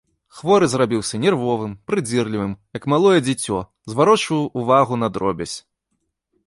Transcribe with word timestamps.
Хворы 0.35 0.67
зрабіўся 0.71 1.19
нервовым, 1.25 1.75
прыдзірлівым, 1.89 2.57
як 2.81 2.91
малое 2.95 3.19
дзіцё, 3.27 3.61
зварочваў 3.93 4.51
увагу 4.63 4.93
на 5.05 5.13
дробязь. 5.19 5.57